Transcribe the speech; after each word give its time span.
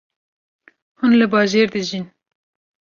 Hûn 0.99 1.11
li 1.19 1.27
bajêr 1.31 1.67
dijîn 1.73 2.05